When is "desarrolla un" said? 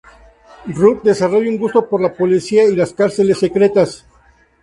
1.03-1.59